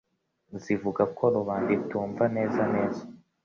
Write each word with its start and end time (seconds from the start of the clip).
zivuga 0.61 1.03
ko 1.17 1.23
rubanda 1.35 1.69
itumva 1.79 2.23
neza 2.35 2.61
neza 2.73 3.01